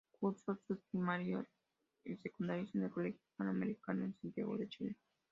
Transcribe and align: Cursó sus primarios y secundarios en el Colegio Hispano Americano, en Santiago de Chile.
Cursó 0.19 0.57
sus 0.67 0.79
primarios 0.91 1.45
y 2.03 2.15
secundarios 2.15 2.73
en 2.73 2.81
el 2.85 2.89
Colegio 2.89 3.21
Hispano 3.23 3.51
Americano, 3.51 4.03
en 4.03 4.15
Santiago 4.19 4.57
de 4.57 4.67
Chile. 4.67 4.95